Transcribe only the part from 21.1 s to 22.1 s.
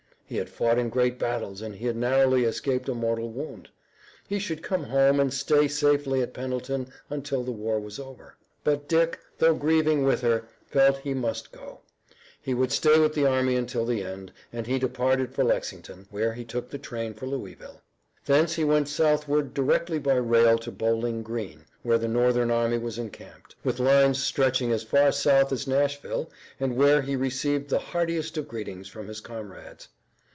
Green, where the